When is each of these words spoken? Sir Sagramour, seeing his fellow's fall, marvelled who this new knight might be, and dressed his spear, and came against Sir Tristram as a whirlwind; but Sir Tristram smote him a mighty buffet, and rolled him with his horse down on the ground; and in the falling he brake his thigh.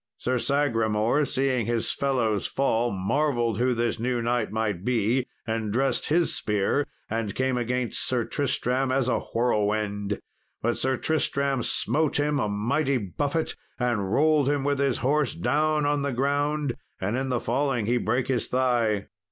Sir 0.17 0.39
Sagramour, 0.39 1.25
seeing 1.25 1.67
his 1.67 1.91
fellow's 1.91 2.47
fall, 2.47 2.89
marvelled 2.89 3.59
who 3.59 3.75
this 3.75 3.99
new 3.99 4.19
knight 4.19 4.51
might 4.51 4.83
be, 4.83 5.27
and 5.45 5.71
dressed 5.71 6.07
his 6.07 6.33
spear, 6.33 6.87
and 7.07 7.35
came 7.35 7.55
against 7.55 8.03
Sir 8.07 8.25
Tristram 8.25 8.91
as 8.91 9.07
a 9.07 9.19
whirlwind; 9.19 10.19
but 10.59 10.75
Sir 10.79 10.97
Tristram 10.97 11.61
smote 11.61 12.19
him 12.19 12.39
a 12.39 12.49
mighty 12.49 12.97
buffet, 12.97 13.53
and 13.77 14.11
rolled 14.11 14.49
him 14.49 14.63
with 14.63 14.79
his 14.79 14.97
horse 15.05 15.35
down 15.35 15.85
on 15.85 16.01
the 16.01 16.11
ground; 16.13 16.73
and 16.99 17.15
in 17.15 17.29
the 17.29 17.39
falling 17.39 17.85
he 17.85 17.97
brake 17.97 18.25
his 18.25 18.47
thigh. 18.47 19.05